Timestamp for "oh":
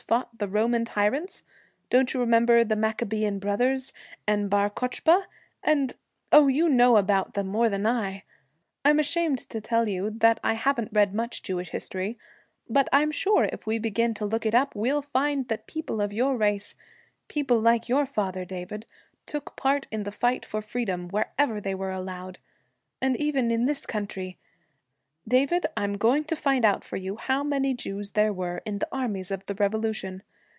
6.33-6.47